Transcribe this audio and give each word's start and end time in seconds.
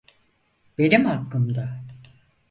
Benim 0.77 1.05
hakkımda. 1.05 1.69